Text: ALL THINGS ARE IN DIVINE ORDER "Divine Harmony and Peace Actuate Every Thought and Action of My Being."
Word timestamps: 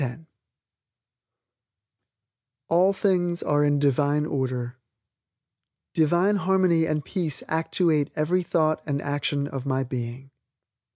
ALL 2.69 2.91
THINGS 2.91 3.43
ARE 3.43 3.63
IN 3.63 3.77
DIVINE 3.77 4.25
ORDER 4.25 4.77
"Divine 5.93 6.37
Harmony 6.37 6.87
and 6.87 7.05
Peace 7.05 7.43
Actuate 7.47 8.09
Every 8.15 8.41
Thought 8.41 8.81
and 8.87 8.99
Action 8.99 9.47
of 9.47 9.67
My 9.67 9.83
Being." 9.83 10.31